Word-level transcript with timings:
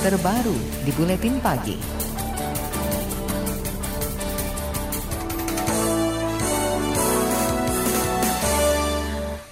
terbaru 0.00 0.56
di 0.80 0.96
Buletin 0.96 1.36
Pagi. 1.44 1.76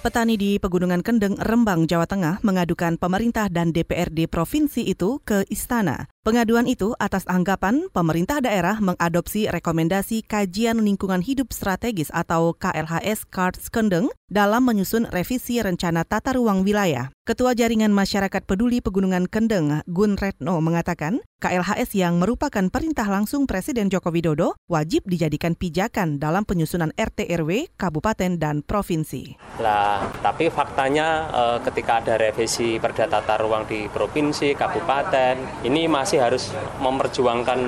Petani 0.01 0.41
di 0.41 0.57
Pegunungan 0.57 1.05
Kendeng, 1.05 1.37
Rembang, 1.37 1.85
Jawa 1.85 2.09
Tengah 2.09 2.41
mengadukan 2.41 2.97
pemerintah 2.97 3.45
dan 3.53 3.69
DPRD 3.69 4.25
provinsi 4.25 4.89
itu 4.89 5.21
ke 5.21 5.45
istana. 5.53 6.09
Pengaduan 6.29 6.69
itu 6.69 6.93
atas 7.01 7.25
anggapan 7.25 7.89
pemerintah 7.89 8.37
daerah 8.37 8.77
mengadopsi 8.77 9.49
rekomendasi 9.49 10.21
Kajian 10.21 10.77
Lingkungan 10.77 11.25
Hidup 11.25 11.49
Strategis 11.49 12.13
atau 12.13 12.53
KLHS 12.53 13.25
Karts 13.33 13.73
Kendeng 13.73 14.13
dalam 14.29 14.61
menyusun 14.61 15.09
revisi 15.09 15.57
rencana 15.57 16.05
tata 16.05 16.37
ruang 16.37 16.61
wilayah. 16.61 17.09
Ketua 17.25 17.57
Jaringan 17.57 17.93
Masyarakat 17.93 18.45
Peduli 18.45 18.81
Pegunungan 18.81 19.25
Kendeng, 19.25 19.81
Gun 19.89 20.17
Retno, 20.17 20.61
mengatakan 20.61 21.21
KLHS 21.41 21.93
yang 21.93 22.17
merupakan 22.17 22.67
perintah 22.73 23.05
langsung 23.05 23.45
Presiden 23.45 23.89
Joko 23.89 24.09
Widodo 24.09 24.57
wajib 24.65 25.05
dijadikan 25.05 25.53
pijakan 25.53 26.17
dalam 26.17 26.45
penyusunan 26.45 26.89
RT 26.97 27.29
RW, 27.29 27.73
kabupaten, 27.77 28.37
dan 28.41 28.65
provinsi. 28.65 29.37
Lah, 29.61 30.09
tapi 30.25 30.49
faktanya 30.49 31.29
eh, 31.29 31.57
ketika 31.69 32.01
ada 32.01 32.17
revisi 32.17 32.81
perda 32.81 33.05
tata 33.05 33.37
ruang 33.39 33.69
di 33.69 33.85
provinsi, 33.87 34.57
kabupaten, 34.57 35.63
ini 35.65 35.85
masih 35.85 36.18
harus 36.19 36.51
memperjuangkan 36.83 37.59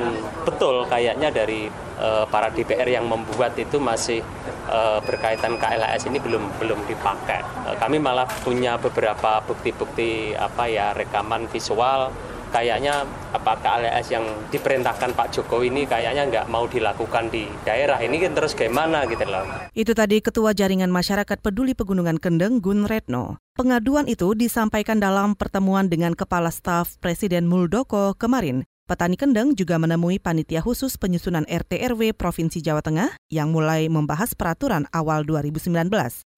betul 0.44 0.84
kayaknya 0.88 1.32
dari 1.32 1.72
uh, 1.98 2.26
para 2.28 2.52
DPR 2.52 2.88
yang 2.88 3.08
membuat 3.08 3.56
itu 3.56 3.80
masih 3.80 4.20
uh, 4.68 5.00
berkaitan 5.04 5.56
KLHS 5.56 6.08
ini 6.12 6.20
belum 6.20 6.44
belum 6.60 6.80
dipakai. 6.86 7.42
Uh, 7.66 7.76
kami 7.80 7.98
malah 7.98 8.28
punya 8.44 8.76
beberapa 8.76 9.42
bukti-bukti 9.46 10.36
apa 10.36 10.68
ya 10.68 10.92
rekaman 10.92 11.48
visual 11.48 12.12
kayaknya 12.52 13.08
apa 13.32 13.58
KLHS 13.58 14.08
yang 14.12 14.26
diperintahkan 14.52 15.16
Pak 15.16 15.28
Jokowi 15.34 15.72
ini 15.72 15.88
kayaknya 15.88 16.28
nggak 16.28 16.46
mau 16.52 16.68
dilakukan 16.68 17.32
di 17.32 17.48
daerah 17.64 17.98
ini 18.04 18.20
kan 18.20 18.36
terus 18.36 18.54
gimana 18.54 19.08
gitu 19.08 19.24
loh. 19.26 19.48
Itu 19.72 19.96
tadi 19.96 20.20
Ketua 20.20 20.52
Jaringan 20.52 20.92
Masyarakat 20.92 21.40
Peduli 21.40 21.74
Pegunungan 21.74 22.20
Kendeng 22.20 22.60
Gun 22.60 22.86
Retno. 22.86 23.40
Pengaduan 23.56 24.08
itu 24.08 24.36
disampaikan 24.36 25.00
dalam 25.00 25.36
pertemuan 25.36 25.88
dengan 25.88 26.16
Kepala 26.16 26.52
Staf 26.52 27.00
Presiden 27.00 27.48
Muldoko 27.48 28.16
kemarin. 28.16 28.68
Petani 28.92 29.16
Kendeng 29.16 29.56
juga 29.56 29.80
menemui 29.80 30.20
panitia 30.20 30.60
khusus 30.60 31.00
penyusunan 31.00 31.48
RT 31.48 31.80
RW 31.96 32.12
Provinsi 32.12 32.60
Jawa 32.60 32.84
Tengah 32.84 33.16
yang 33.32 33.56
mulai 33.56 33.88
membahas 33.88 34.36
peraturan 34.36 34.84
awal 34.92 35.24
2019. 35.24 35.88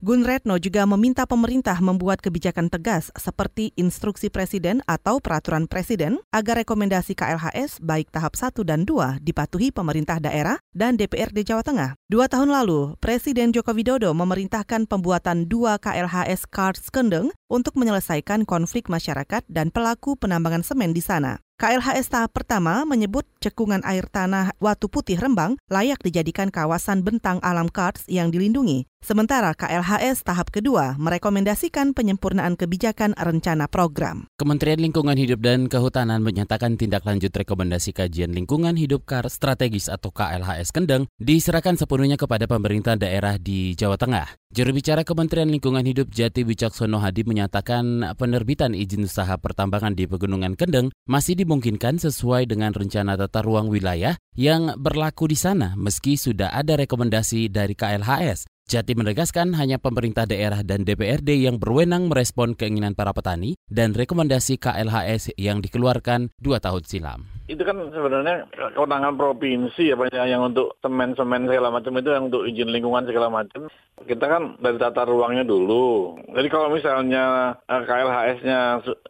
Gun 0.05 0.21
Retno 0.21 0.61
juga 0.61 0.85
meminta 0.85 1.25
pemerintah 1.25 1.73
membuat 1.81 2.21
kebijakan 2.21 2.69
tegas 2.69 3.09
seperti 3.17 3.73
instruksi 3.73 4.29
presiden 4.29 4.85
atau 4.85 5.17
peraturan 5.17 5.65
presiden 5.65 6.21
agar 6.29 6.61
rekomendasi 6.61 7.17
KLHS 7.17 7.81
baik 7.81 8.13
tahap 8.13 8.37
1 8.37 8.61
dan 8.61 8.85
2 8.85 9.25
dipatuhi 9.25 9.73
pemerintah 9.73 10.21
daerah 10.21 10.61
dan 10.77 10.93
DPRD 10.93 11.49
Jawa 11.49 11.65
Tengah. 11.65 11.97
Dua 12.05 12.29
tahun 12.29 12.53
lalu, 12.53 12.93
Presiden 13.01 13.49
Joko 13.49 13.73
Widodo 13.73 14.13
memerintahkan 14.13 14.85
pembuatan 14.85 15.49
dua 15.49 15.81
KLHS 15.81 16.45
Cards 16.53 16.93
Kendeng 16.93 17.33
untuk 17.49 17.73
menyelesaikan 17.81 18.45
konflik 18.45 18.93
masyarakat 18.93 19.41
dan 19.49 19.73
pelaku 19.73 20.13
penambangan 20.21 20.61
semen 20.61 20.93
di 20.93 21.01
sana. 21.01 21.41
KLHS 21.64 22.11
tahap 22.11 22.36
pertama 22.36 22.83
menyebut 22.83 23.23
cekungan 23.39 23.80
air 23.88 24.03
tanah 24.11 24.52
Watu 24.59 24.92
Putih 24.92 25.16
Rembang 25.16 25.56
layak 25.72 26.03
dijadikan 26.03 26.52
kawasan 26.52 27.08
bentang 27.08 27.39
alam 27.39 27.72
karst 27.72 28.03
yang 28.11 28.36
dilindungi. 28.36 28.83
Sementara 29.03 29.51
KLHS 29.51 30.23
tahap 30.23 30.47
kedua 30.47 30.95
merekomendasikan 30.95 31.91
penyempurnaan 31.91 32.55
kebijakan 32.55 33.11
rencana 33.19 33.67
program. 33.67 34.31
Kementerian 34.39 34.79
Lingkungan 34.79 35.19
Hidup 35.19 35.43
dan 35.43 35.67
Kehutanan 35.67 36.23
menyatakan 36.23 36.79
tindak 36.79 37.03
lanjut 37.03 37.35
rekomendasi 37.35 37.91
kajian 37.91 38.31
lingkungan 38.31 38.79
hidup 38.79 39.03
KAR 39.03 39.27
strategis 39.27 39.91
atau 39.91 40.07
KLHS 40.07 40.71
Kendeng 40.71 41.11
diserahkan 41.19 41.75
sepenuhnya 41.75 42.15
kepada 42.15 42.47
pemerintah 42.47 42.95
daerah 42.95 43.36
di 43.36 43.75
Jawa 43.75 43.99
Tengah. 43.99 44.39
Juru 44.55 44.71
bicara 44.71 45.03
Kementerian 45.03 45.52
Lingkungan 45.52 45.83
Hidup 45.83 46.08
Jati 46.08 46.47
Wicaksono 46.47 47.03
Hadi 47.03 47.27
menyatakan 47.27 48.15
penerbitan 48.15 48.71
izin 48.71 49.03
usaha 49.03 49.36
pertambangan 49.36 49.99
di 49.99 50.08
Pegunungan 50.08 50.55
Kendeng 50.55 50.95
masih 51.11 51.36
dimungkinkan 51.36 51.99
sesuai 51.99 52.47
dengan 52.47 52.71
rencana 52.71 53.19
tata 53.19 53.43
ruang 53.43 53.67
wilayah 53.67 54.15
yang 54.39 54.80
berlaku 54.80 55.27
di 55.27 55.36
sana 55.36 55.75
meski 55.75 56.15
sudah 56.15 56.55
ada 56.55 56.80
rekomendasi 56.80 57.52
dari 57.52 57.75
KLHS. 57.75 58.52
Jati 58.63 58.95
menegaskan 58.95 59.59
hanya 59.59 59.75
pemerintah 59.75 60.23
daerah 60.23 60.63
dan 60.63 60.87
DPRD 60.87 61.35
yang 61.35 61.59
berwenang 61.59 62.07
merespon 62.07 62.55
keinginan 62.55 62.95
para 62.95 63.11
petani 63.11 63.59
dan 63.67 63.91
rekomendasi 63.91 64.55
KLHS 64.55 65.35
yang 65.35 65.59
dikeluarkan 65.59 66.31
dua 66.39 66.63
tahun 66.63 66.87
silam. 66.87 67.27
Itu 67.51 67.59
kan 67.67 67.75
sebenarnya 67.91 68.47
kewenangan 68.71 69.19
provinsi 69.19 69.91
ya 69.91 69.99
banyak 69.99 70.15
yang 70.15 70.47
untuk 70.47 70.79
semen-semen 70.79 71.43
segala 71.51 71.75
macam 71.75 71.91
itu 71.99 72.09
yang 72.15 72.31
untuk 72.31 72.47
izin 72.47 72.71
lingkungan 72.71 73.03
segala 73.03 73.27
macam. 73.27 73.67
Kita 73.99 74.25
kan 74.31 74.55
dari 74.63 74.80
tata 74.80 75.03
ruangnya 75.11 75.43
dulu. 75.43 76.15
Jadi 76.31 76.47
kalau 76.47 76.71
misalnya 76.71 77.59
eh, 77.67 77.83
KLHS-nya 77.83 78.59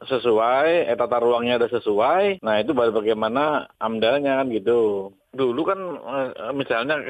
sesuai, 0.09 0.89
eh, 0.89 0.97
tata 0.97 1.21
ruangnya 1.21 1.61
ada 1.61 1.69
sesuai, 1.69 2.41
nah 2.41 2.57
itu 2.57 2.73
baru 2.73 2.89
bagaimana 2.89 3.69
amdalnya 3.77 4.41
kan 4.41 4.49
gitu 4.49 5.13
dulu 5.33 5.61
kan 5.65 5.79
eh, 5.97 6.53
misalnya 6.53 7.01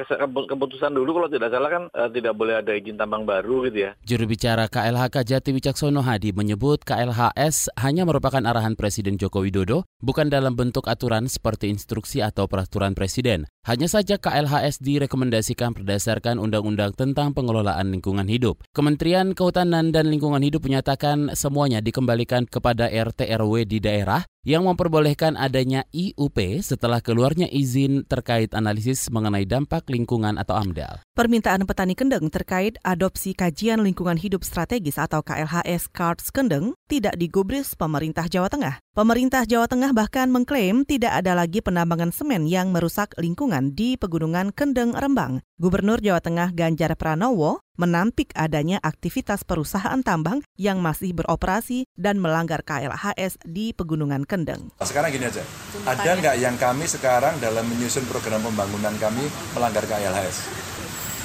keputusan 0.48 0.96
dulu 0.96 1.20
kalau 1.20 1.28
tidak 1.28 1.52
salah 1.52 1.70
kan 1.70 1.82
eh, 1.92 2.10
tidak 2.10 2.34
boleh 2.34 2.58
ada 2.58 2.72
izin 2.72 2.96
tambang 2.96 3.28
baru 3.28 3.68
gitu 3.68 3.86
ya. 3.86 3.90
Juru 4.00 4.24
bicara 4.24 4.66
KLHK 4.66 5.16
Jati 5.22 5.50
Wicaksono 5.52 6.00
Hadi 6.00 6.32
menyebut 6.32 6.82
KLHS 6.82 7.76
hanya 7.84 8.08
merupakan 8.08 8.40
arahan 8.40 8.74
Presiden 8.74 9.20
Joko 9.20 9.44
Widodo, 9.44 9.84
bukan 10.00 10.32
dalam 10.32 10.56
bentuk 10.56 10.88
aturan 10.88 11.28
seperti 11.28 11.68
instruksi 11.68 12.24
atau 12.24 12.48
peraturan 12.48 12.96
Presiden. 12.96 13.44
Hanya 13.64 13.88
saja 13.88 14.20
KLHS 14.20 14.84
direkomendasikan 14.84 15.72
berdasarkan 15.72 16.36
Undang-Undang 16.36 17.00
tentang 17.00 17.32
Pengelolaan 17.32 17.96
Lingkungan 17.96 18.28
Hidup. 18.28 18.60
Kementerian 18.76 19.32
Kehutanan 19.32 19.88
dan 19.88 20.12
Lingkungan 20.12 20.44
Hidup 20.44 20.68
menyatakan 20.68 21.32
semuanya 21.32 21.80
dikembalikan 21.80 22.44
kepada 22.44 22.92
RT 22.92 23.24
RW 23.24 23.64
di 23.64 23.80
daerah 23.80 24.20
yang 24.44 24.68
memperbolehkan 24.68 25.40
adanya 25.40 25.88
IUP 25.96 26.60
setelah 26.60 27.00
keluarnya 27.00 27.48
izin 27.48 28.04
terkait 28.04 28.52
analisis 28.52 29.08
mengenai 29.08 29.48
dampak 29.48 29.88
lingkungan 29.88 30.36
atau 30.36 30.60
AMDAL. 30.60 31.00
Permintaan 31.16 31.64
petani 31.64 31.96
Kendeng 31.96 32.28
terkait 32.28 32.76
adopsi 32.84 33.32
kajian 33.32 33.80
lingkungan 33.80 34.20
hidup 34.20 34.44
strategis 34.44 35.00
atau 35.00 35.24
KLHS 35.24 35.88
Cards 35.88 36.28
Kendeng 36.28 36.76
tidak 36.84 37.16
digubris 37.16 37.72
pemerintah 37.72 38.28
Jawa 38.28 38.52
Tengah. 38.52 38.83
Pemerintah 38.94 39.42
Jawa 39.42 39.66
Tengah 39.66 39.90
bahkan 39.90 40.30
mengklaim 40.30 40.86
tidak 40.86 41.18
ada 41.18 41.34
lagi 41.34 41.58
penambangan 41.58 42.14
semen 42.14 42.46
yang 42.46 42.70
merusak 42.70 43.10
lingkungan 43.18 43.74
di 43.74 43.98
Pegunungan 43.98 44.54
Kendeng 44.54 44.94
Rembang. 44.94 45.42
Gubernur 45.58 45.98
Jawa 45.98 46.22
Tengah 46.22 46.54
Ganjar 46.54 46.94
Pranowo 46.94 47.58
menampik 47.74 48.30
adanya 48.38 48.78
aktivitas 48.78 49.42
perusahaan 49.42 49.98
tambang 50.06 50.46
yang 50.54 50.78
masih 50.78 51.10
beroperasi 51.10 51.90
dan 51.98 52.22
melanggar 52.22 52.62
KLHS 52.62 53.42
di 53.42 53.74
Pegunungan 53.74 54.22
Kendeng. 54.30 54.70
Sekarang 54.78 55.10
gini 55.10 55.26
aja, 55.26 55.42
ada 55.90 56.10
nggak 56.14 56.36
yang 56.38 56.54
kami 56.54 56.86
sekarang 56.86 57.34
dalam 57.42 57.66
menyusun 57.66 58.06
program 58.06 58.46
pembangunan 58.46 58.94
kami 59.02 59.26
melanggar 59.58 59.82
KLHS? 59.90 60.70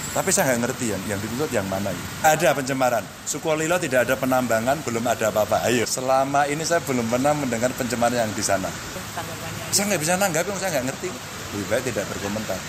Tapi 0.09 0.29
saya 0.33 0.53
nggak 0.53 0.61
ngerti 0.65 0.85
yang, 0.89 1.01
yang 1.05 1.19
dituntut 1.21 1.51
yang 1.53 1.67
mana 1.69 1.93
ya. 1.93 2.05
Ada 2.33 2.57
pencemaran. 2.57 3.05
Sukolilo 3.29 3.77
tidak 3.77 4.09
ada 4.09 4.17
penambangan, 4.17 4.81
belum 4.81 5.05
ada 5.05 5.29
apa-apa. 5.29 5.61
Ayo, 5.69 5.85
selama 5.85 6.49
ini 6.49 6.65
saya 6.65 6.81
belum 6.81 7.05
pernah 7.05 7.37
mendengar 7.37 7.69
pencemaran 7.77 8.25
yang 8.25 8.31
di 8.33 8.41
sana. 8.41 8.69
Saya 9.69 9.85
nggak 9.93 10.01
bisa 10.01 10.17
nanggapin, 10.17 10.57
saya 10.57 10.81
nggak 10.81 10.85
ngerti. 10.89 11.09
Lebih 11.53 11.65
baik 11.69 11.83
tidak 11.93 12.05
berkomentar. 12.09 12.59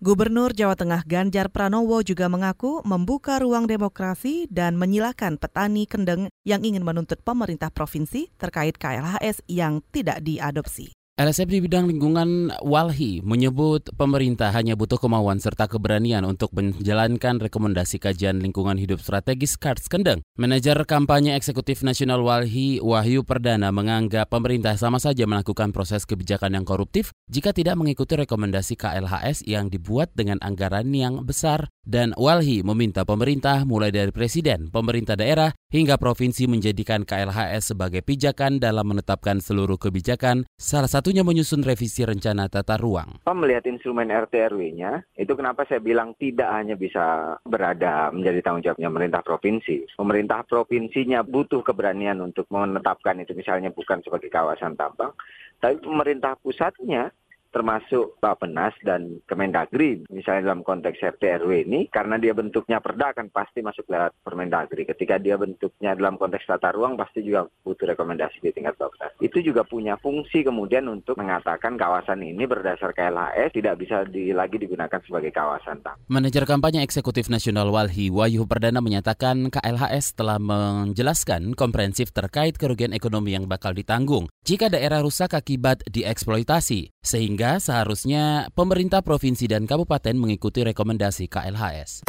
Gubernur 0.00 0.56
Jawa 0.56 0.72
Tengah 0.80 1.04
Ganjar 1.04 1.52
Pranowo 1.52 2.00
juga 2.00 2.24
mengaku 2.32 2.80
membuka 2.88 3.36
ruang 3.36 3.68
demokrasi 3.68 4.48
dan 4.48 4.80
menyilakan 4.80 5.36
petani 5.36 5.84
kendeng 5.84 6.32
yang 6.48 6.64
ingin 6.64 6.80
menuntut 6.80 7.20
pemerintah 7.20 7.68
provinsi 7.68 8.32
terkait 8.40 8.80
KLHS 8.80 9.44
yang 9.44 9.84
tidak 9.92 10.24
diadopsi. 10.24 10.96
LSF 11.20 11.52
di 11.52 11.60
bidang 11.60 11.84
lingkungan 11.84 12.48
Walhi 12.64 13.20
menyebut 13.20 13.92
pemerintah 13.92 14.56
hanya 14.56 14.72
butuh 14.72 14.96
kemauan 14.96 15.36
serta 15.36 15.68
keberanian 15.68 16.24
untuk 16.24 16.48
menjalankan 16.56 17.44
rekomendasi 17.44 18.00
kajian 18.00 18.40
lingkungan 18.40 18.80
hidup 18.80 19.04
strategis 19.04 19.60
Karts 19.60 19.92
Kendeng. 19.92 20.24
Manajer 20.40 20.80
kampanye 20.88 21.36
eksekutif 21.36 21.84
nasional 21.84 22.24
Walhi 22.24 22.80
Wahyu 22.80 23.20
Perdana 23.20 23.68
menganggap 23.68 24.32
pemerintah 24.32 24.80
sama 24.80 24.96
saja 24.96 25.28
melakukan 25.28 25.76
proses 25.76 26.08
kebijakan 26.08 26.56
yang 26.56 26.64
koruptif 26.64 27.12
jika 27.28 27.52
tidak 27.52 27.76
mengikuti 27.76 28.16
rekomendasi 28.16 28.80
KLHS 28.80 29.44
yang 29.44 29.68
dibuat 29.68 30.16
dengan 30.16 30.40
anggaran 30.40 30.88
yang 30.88 31.20
besar 31.28 31.68
dan 31.84 32.16
Walhi 32.16 32.64
meminta 32.64 33.04
pemerintah 33.04 33.68
mulai 33.68 33.92
dari 33.92 34.08
presiden, 34.08 34.72
pemerintah 34.72 35.20
daerah, 35.20 35.52
hingga 35.70 35.94
provinsi 36.02 36.50
menjadikan 36.50 37.06
KLHS 37.06 37.72
sebagai 37.72 38.02
pijakan 38.02 38.58
dalam 38.58 38.90
menetapkan 38.90 39.38
seluruh 39.38 39.78
kebijakan, 39.78 40.42
salah 40.58 40.90
satunya 40.90 41.22
menyusun 41.22 41.62
revisi 41.62 42.02
rencana 42.02 42.50
tata 42.50 42.74
ruang. 42.74 43.22
Melihat 43.30 43.64
instrumen 43.70 44.10
RT 44.10 44.52
RW-nya, 44.52 45.06
itu 45.16 45.32
kenapa 45.38 45.64
saya 45.64 45.78
bilang 45.78 46.18
tidak 46.18 46.50
hanya 46.50 46.74
bisa 46.74 47.38
berada 47.46 48.10
menjadi 48.10 48.42
tanggung 48.42 48.66
jawabnya 48.66 48.90
pemerintah 48.90 49.22
provinsi. 49.22 49.94
Pemerintah 49.94 50.42
provinsinya 50.44 51.22
butuh 51.22 51.62
keberanian 51.62 52.18
untuk 52.18 52.50
menetapkan 52.50 53.22
itu 53.22 53.32
misalnya 53.32 53.70
bukan 53.70 54.02
sebagai 54.02 54.28
kawasan 54.28 54.74
tambang, 54.74 55.14
tapi 55.62 55.78
pemerintah 55.80 56.34
pusatnya 56.42 57.14
termasuk 57.50 58.16
Bapenas 58.22 58.72
dan 58.86 59.20
Kemendagri 59.26 60.06
misalnya 60.08 60.50
dalam 60.50 60.62
konteks 60.62 61.02
RT 61.02 61.42
RW 61.44 61.66
ini 61.66 61.80
karena 61.90 62.16
dia 62.16 62.32
bentuknya 62.32 62.78
perda 62.78 63.12
kan 63.12 63.28
pasti 63.28 63.60
masuk 63.60 63.90
lewat 63.90 64.14
Permendagri 64.22 64.86
ketika 64.86 65.18
dia 65.18 65.34
bentuknya 65.34 65.98
dalam 65.98 66.16
konteks 66.16 66.46
tata 66.46 66.70
ruang 66.72 66.94
pasti 66.94 67.26
juga 67.26 67.50
butuh 67.66 67.90
rekomendasi 67.90 68.40
di 68.40 68.54
tingkat 68.54 68.78
Bapenas 68.78 69.12
itu 69.18 69.42
juga 69.42 69.66
punya 69.66 69.98
fungsi 69.98 70.46
kemudian 70.46 70.86
untuk 70.86 71.18
mengatakan 71.18 71.74
kawasan 71.74 72.22
ini 72.22 72.46
berdasar 72.46 72.94
KLHS 72.94 73.50
tidak 73.52 73.74
bisa 73.82 74.06
di, 74.06 74.30
lagi 74.30 74.56
digunakan 74.56 75.00
sebagai 75.04 75.34
kawasan 75.34 75.82
tambang. 75.82 75.98
Manajer 76.08 76.44
kampanye 76.46 76.82
eksekutif 76.86 77.28
nasional 77.32 77.68
Walhi 77.70 78.08
Wahyu 78.08 78.46
Perdana 78.46 78.78
menyatakan 78.78 79.48
KLHS 79.50 80.14
telah 80.14 80.38
menjelaskan 80.38 81.54
komprehensif 81.54 82.12
terkait 82.14 82.56
kerugian 82.56 82.94
ekonomi 82.94 83.34
yang 83.34 83.48
bakal 83.48 83.74
ditanggung 83.74 84.30
jika 84.46 84.68
daerah 84.68 85.02
rusak 85.02 85.32
akibat 85.36 85.82
dieksploitasi 85.88 86.92
sehingga 87.00 87.39
sehingga 87.40 87.56
seharusnya 87.56 88.52
pemerintah 88.52 89.00
provinsi 89.00 89.48
dan 89.48 89.64
kabupaten 89.64 90.12
mengikuti 90.12 90.60
rekomendasi 90.60 91.24
KLHS. 91.24 92.04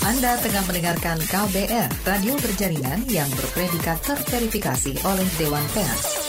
Anda 0.00 0.40
tengah 0.40 0.64
mendengarkan 0.64 1.20
KBR, 1.28 2.08
radio 2.08 2.32
berjaringan 2.40 3.04
yang 3.12 3.28
berpredikat 3.36 4.00
terverifikasi 4.00 4.96
oleh 5.04 5.28
Dewan 5.36 5.66
Pers. 5.76 6.19